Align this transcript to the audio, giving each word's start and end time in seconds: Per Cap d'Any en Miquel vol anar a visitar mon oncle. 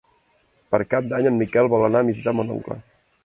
Per 0.75 0.79
Cap 0.93 1.11
d'Any 1.11 1.29
en 1.31 1.37
Miquel 1.43 1.71
vol 1.75 1.87
anar 1.89 2.03
a 2.05 2.09
visitar 2.09 2.33
mon 2.39 2.53
oncle. 2.57 2.79